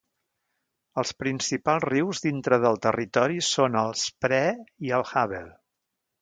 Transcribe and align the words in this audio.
Els 1.01 1.11
principals 1.23 1.85
rius 1.91 2.21
dintre 2.23 2.59
del 2.63 2.79
territori 2.87 3.39
són 3.49 3.79
el 3.83 3.95
Spree 4.05 4.57
i 4.89 4.97
el 5.01 5.07
Havel. 5.13 5.55